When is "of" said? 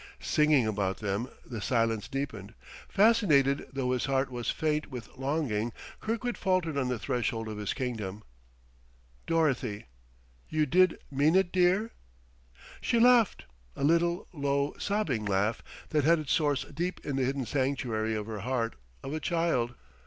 7.47-7.59, 18.15-18.25, 19.03-19.13